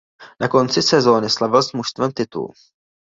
Na 0.39 0.47
konci 0.47 0.81
sezóny 0.81 1.29
slavil 1.29 1.61
s 1.63 1.69
mužstvem 1.77 2.09
titul. 2.17 2.49